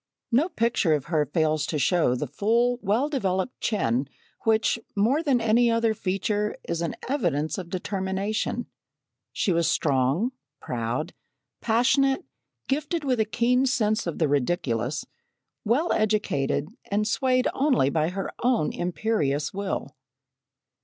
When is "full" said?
2.25-2.79